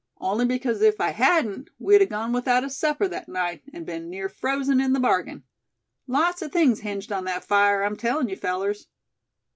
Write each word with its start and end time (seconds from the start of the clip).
Only 0.17 0.45
because 0.45 0.81
if 0.81 0.99
I 0.99 1.11
hadn't, 1.11 1.69
we'd 1.77 2.01
a 2.01 2.07
gone 2.07 2.33
without 2.33 2.63
a 2.63 2.71
supper 2.71 3.07
that 3.09 3.29
night, 3.29 3.61
and 3.71 3.85
been 3.85 4.09
near 4.09 4.29
frozen 4.29 4.81
in 4.81 4.93
the 4.93 4.99
bargain. 4.99 5.43
Lots 6.07 6.41
of 6.41 6.51
things 6.51 6.79
hinged 6.79 7.11
on 7.11 7.25
that 7.25 7.43
fire, 7.43 7.83
I'm 7.83 7.97
telling 7.97 8.27
you, 8.27 8.35
fellers." 8.35 8.87